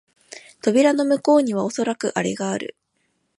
[0.63, 2.75] 扉の向こうにはおそらくアレがある